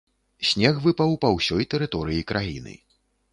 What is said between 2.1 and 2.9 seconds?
краіны.